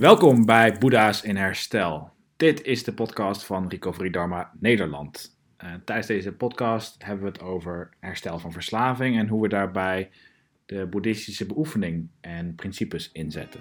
Welkom 0.00 0.44
bij 0.44 0.78
Boeddha's 0.78 1.22
in 1.22 1.36
Herstel. 1.36 2.10
Dit 2.36 2.62
is 2.62 2.84
de 2.84 2.94
podcast 2.94 3.44
van 3.44 3.68
Recovery 3.68 4.10
Dharma 4.10 4.52
Nederland. 4.60 5.38
Uh, 5.64 5.74
tijdens 5.84 6.06
deze 6.06 6.32
podcast 6.32 7.04
hebben 7.04 7.24
we 7.24 7.30
het 7.30 7.40
over 7.40 7.94
herstel 7.98 8.38
van 8.38 8.52
verslaving 8.52 9.18
en 9.18 9.28
hoe 9.28 9.42
we 9.42 9.48
daarbij 9.48 10.10
de 10.66 10.86
boeddhistische 10.86 11.46
beoefening 11.46 12.08
en 12.20 12.54
principes 12.54 13.12
inzetten. 13.12 13.60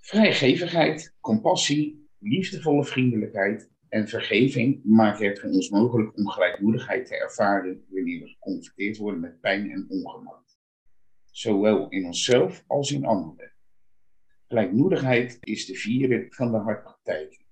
Vrijgevigheid, 0.00 1.14
compassie, 1.20 2.08
liefdevolle 2.18 2.84
vriendelijkheid 2.84 3.68
en 3.96 4.08
vergeving 4.08 4.80
maken 4.84 5.28
het 5.28 5.40
voor 5.40 5.50
ons 5.50 5.70
mogelijk 5.70 6.16
om 6.16 6.28
gelijkmoedigheid 6.28 7.06
te 7.06 7.16
ervaren 7.16 7.84
wanneer 7.88 8.20
we 8.20 8.28
geconfronteerd 8.28 8.96
worden 8.96 9.20
met 9.20 9.40
pijn 9.40 9.70
en 9.70 9.86
ongemak. 9.88 10.44
Zowel 11.30 11.88
in 11.88 12.04
onszelf 12.04 12.64
als 12.66 12.92
in 12.92 13.04
anderen. 13.04 13.52
Gelijkmoedigheid 14.48 15.38
is 15.40 15.66
de 15.66 15.74
vierde 15.74 16.26
van 16.28 16.50
de 16.50 16.56
hartpraktijken. 16.56 17.44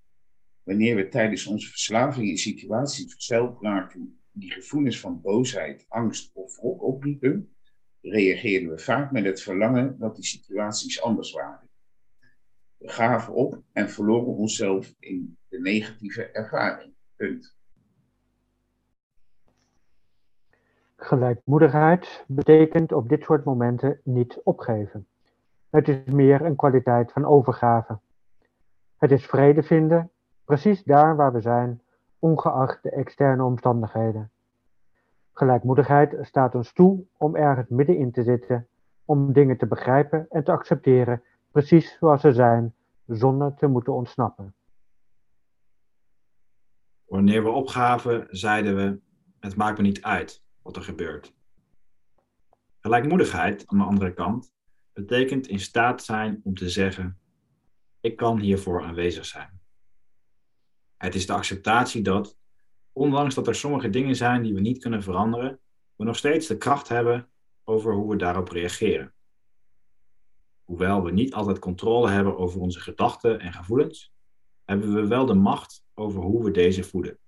Wanneer 0.62 0.96
we 0.96 1.08
tijdens 1.08 1.46
onze 1.46 1.68
verslaving 1.68 2.28
in 2.28 2.38
situaties 2.38 3.12
versteld 3.12 3.62
raakten 3.62 4.20
die 4.32 4.50
gevoelens 4.50 5.00
van 5.00 5.20
boosheid, 5.20 5.86
angst 5.88 6.30
of 6.34 6.56
wrok 6.56 6.82
opriepen, 6.82 7.54
reageerden 8.00 8.70
we 8.70 8.78
vaak 8.78 9.12
met 9.12 9.24
het 9.24 9.42
verlangen 9.42 9.98
dat 9.98 10.14
die 10.14 10.24
situaties 10.24 11.02
anders 11.02 11.32
waren. 11.32 11.68
We 12.76 12.88
gaven 12.88 13.34
op 13.34 13.62
en 13.72 13.90
verloren 13.90 14.34
onszelf 14.34 14.94
in 14.98 15.38
de 15.54 15.60
negatieve 15.60 16.30
ervaring. 16.30 16.92
Gelijkmoedigheid 20.96 22.24
betekent 22.26 22.92
op 22.92 23.08
dit 23.08 23.22
soort 23.22 23.44
momenten 23.44 24.00
niet 24.04 24.40
opgeven. 24.44 25.06
Het 25.70 25.88
is 25.88 26.04
meer 26.04 26.44
een 26.44 26.56
kwaliteit 26.56 27.12
van 27.12 27.24
overgave. 27.24 27.98
Het 28.98 29.10
is 29.10 29.26
vrede 29.26 29.62
vinden, 29.62 30.10
precies 30.44 30.82
daar 30.84 31.16
waar 31.16 31.32
we 31.32 31.40
zijn, 31.40 31.82
ongeacht 32.18 32.82
de 32.82 32.90
externe 32.90 33.44
omstandigheden. 33.44 34.30
Gelijkmoedigheid 35.32 36.16
staat 36.20 36.54
ons 36.54 36.72
toe 36.72 37.04
om 37.16 37.36
ergens 37.36 37.68
middenin 37.68 38.12
te 38.12 38.22
zitten, 38.22 38.66
om 39.04 39.32
dingen 39.32 39.56
te 39.56 39.66
begrijpen 39.66 40.26
en 40.30 40.44
te 40.44 40.52
accepteren, 40.52 41.22
precies 41.50 41.96
zoals 41.98 42.20
ze 42.20 42.32
zijn, 42.32 42.74
zonder 43.06 43.54
te 43.54 43.66
moeten 43.66 43.92
ontsnappen. 43.92 44.54
Wanneer 47.04 47.42
we 47.42 47.48
opgaven, 47.48 48.26
zeiden 48.30 48.76
we: 48.76 49.00
Het 49.40 49.56
maakt 49.56 49.76
me 49.76 49.82
niet 49.82 50.02
uit 50.02 50.42
wat 50.62 50.76
er 50.76 50.82
gebeurt. 50.82 51.34
Gelijkmoedigheid, 52.80 53.66
aan 53.66 53.78
de 53.78 53.84
andere 53.84 54.14
kant, 54.14 54.52
betekent 54.92 55.46
in 55.46 55.60
staat 55.60 56.04
zijn 56.04 56.40
om 56.44 56.54
te 56.54 56.68
zeggen: 56.68 57.18
Ik 58.00 58.16
kan 58.16 58.38
hiervoor 58.38 58.82
aanwezig 58.82 59.24
zijn. 59.24 59.60
Het 60.96 61.14
is 61.14 61.26
de 61.26 61.32
acceptatie 61.32 62.02
dat, 62.02 62.38
ondanks 62.92 63.34
dat 63.34 63.46
er 63.46 63.54
sommige 63.54 63.90
dingen 63.90 64.16
zijn 64.16 64.42
die 64.42 64.54
we 64.54 64.60
niet 64.60 64.78
kunnen 64.78 65.02
veranderen, 65.02 65.60
we 65.96 66.04
nog 66.04 66.16
steeds 66.16 66.46
de 66.46 66.56
kracht 66.56 66.88
hebben 66.88 67.28
over 67.64 67.92
hoe 67.92 68.10
we 68.10 68.16
daarop 68.16 68.48
reageren. 68.48 69.14
Hoewel 70.64 71.02
we 71.02 71.10
niet 71.10 71.34
altijd 71.34 71.58
controle 71.58 72.10
hebben 72.10 72.38
over 72.38 72.60
onze 72.60 72.80
gedachten 72.80 73.40
en 73.40 73.52
gevoelens, 73.52 74.12
hebben 74.64 74.94
we 74.94 75.06
wel 75.06 75.26
de 75.26 75.34
macht 75.34 75.83
over 75.94 76.22
hoe 76.22 76.44
we 76.44 76.50
deze 76.50 76.84
voeden. 76.84 77.18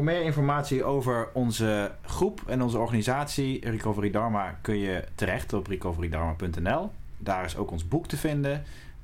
Voor 0.00 0.08
meer 0.08 0.22
informatie 0.22 0.84
over 0.84 1.28
onze 1.32 1.90
groep 2.02 2.42
en 2.46 2.62
onze 2.62 2.78
organisatie 2.78 3.70
Recovery 3.70 4.10
Dharma 4.10 4.58
kun 4.62 4.76
je 4.76 5.04
terecht 5.14 5.52
op 5.52 5.66
recoverydharma.nl. 5.66 6.90
Daar 7.18 7.44
is 7.44 7.56
ook 7.56 7.70
ons 7.70 7.88
boek 7.88 8.06
te 8.06 8.16
vinden. 8.16 8.52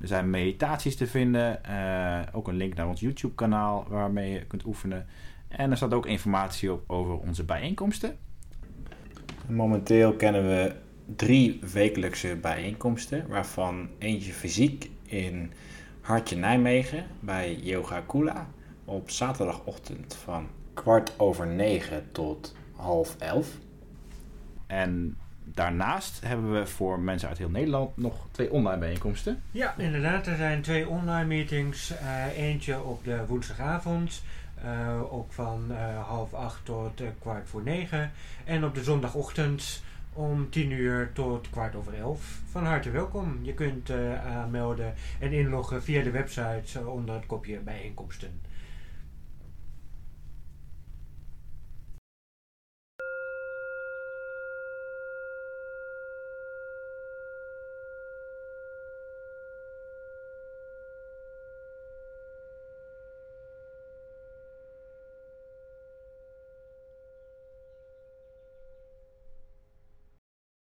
Er 0.01 0.07
zijn 0.07 0.29
meditaties 0.29 0.95
te 0.95 1.07
vinden. 1.07 1.59
Uh, 1.69 2.19
ook 2.31 2.47
een 2.47 2.55
link 2.55 2.75
naar 2.75 2.87
ons 2.87 2.99
YouTube 2.99 3.35
kanaal 3.35 3.85
waarmee 3.89 4.31
je 4.31 4.45
kunt 4.45 4.65
oefenen. 4.65 5.05
En 5.47 5.71
er 5.71 5.77
staat 5.77 5.93
ook 5.93 6.05
informatie 6.05 6.71
op 6.71 6.83
over 6.87 7.17
onze 7.17 7.43
bijeenkomsten. 7.43 8.17
Momenteel 9.47 10.13
kennen 10.13 10.47
we 10.47 10.75
drie 11.15 11.59
wekelijkse 11.73 12.35
bijeenkomsten, 12.35 13.27
waarvan 13.27 13.89
eentje 13.97 14.33
fysiek 14.33 14.89
in 15.03 15.51
Hartje 16.01 16.35
Nijmegen 16.35 17.05
bij 17.19 17.55
Yoga 17.55 18.01
Kula 18.07 18.47
op 18.85 19.09
zaterdagochtend 19.09 20.15
van 20.15 20.47
kwart 20.81 21.19
over 21.19 21.47
negen 21.47 22.11
tot 22.11 22.55
half 22.75 23.15
elf. 23.19 23.47
En 24.67 25.17
daarnaast 25.43 26.21
hebben 26.25 26.53
we 26.53 26.67
voor 26.67 26.99
mensen 26.99 27.29
uit 27.29 27.37
heel 27.37 27.49
Nederland 27.49 27.97
nog 27.97 28.27
twee 28.31 28.51
online 28.51 28.77
bijeenkomsten. 28.77 29.41
Ja, 29.51 29.77
inderdaad. 29.77 30.27
Er 30.27 30.35
zijn 30.35 30.61
twee 30.61 30.87
online 30.87 31.25
meetings. 31.25 31.91
Uh, 31.91 32.37
eentje 32.37 32.81
op 32.81 33.03
de 33.03 33.25
woensdagavond. 33.27 34.21
Uh, 34.65 35.13
ook 35.13 35.33
van 35.33 35.65
uh, 35.69 36.07
half 36.07 36.33
acht 36.33 36.65
tot 36.65 37.01
kwart 37.19 37.49
voor 37.49 37.63
negen. 37.63 38.11
En 38.45 38.65
op 38.65 38.75
de 38.75 38.83
zondagochtend 38.83 39.83
om 40.13 40.49
10 40.49 40.71
uur 40.71 41.09
tot 41.13 41.49
kwart 41.49 41.75
over 41.75 41.93
elf. 41.93 42.39
Van 42.51 42.65
harte 42.65 42.91
welkom. 42.91 43.39
Je 43.41 43.53
kunt 43.53 43.91
aanmelden 44.25 44.93
en 45.19 45.31
inloggen 45.31 45.83
via 45.83 46.03
de 46.03 46.11
website 46.11 46.87
onder 46.87 47.15
het 47.15 47.25
kopje 47.25 47.59
bijeenkomsten. 47.59 48.41